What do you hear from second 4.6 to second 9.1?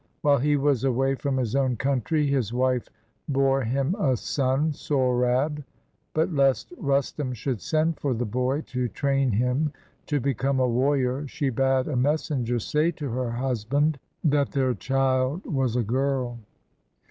Sohrab; but lest Rustum should send for the boy to